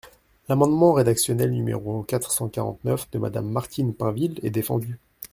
[0.49, 4.97] L’amendement rédactionnel numéro quatre cent quarante-neuf de Madame Martine Pinville est défendu.